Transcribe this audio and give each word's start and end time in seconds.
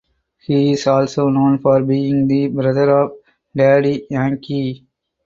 He 0.39 0.71
is 0.71 0.87
also 0.87 1.29
known 1.29 1.59
for 1.59 1.83
being 1.83 2.27
the 2.27 2.47
brother 2.47 2.89
of 3.03 3.11
Daddy 3.55 4.07
Yankee. 4.09 4.83